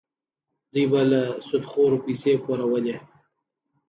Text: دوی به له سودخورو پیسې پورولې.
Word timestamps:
دوی 0.73 0.85
به 0.91 1.01
له 1.11 1.21
سودخورو 1.47 1.97
پیسې 2.05 2.33
پورولې. 2.43 2.95